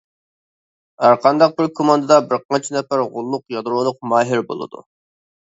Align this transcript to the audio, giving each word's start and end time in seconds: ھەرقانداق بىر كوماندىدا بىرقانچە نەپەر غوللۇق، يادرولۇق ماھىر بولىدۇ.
ھەرقانداق 1.03 1.53
بىر 1.59 1.69
كوماندىدا 1.79 2.17
بىرقانچە 2.31 2.75
نەپەر 2.79 3.05
غوللۇق، 3.13 3.45
يادرولۇق 3.59 4.01
ماھىر 4.15 4.45
بولىدۇ. 4.51 4.85